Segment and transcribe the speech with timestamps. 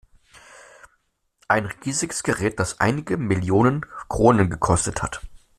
[1.47, 5.21] Ein riesiges Gerät, das einige Millionen Kronen gekostet hat.